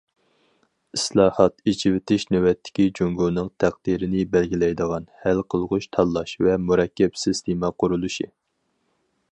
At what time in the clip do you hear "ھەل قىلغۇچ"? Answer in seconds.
5.27-5.89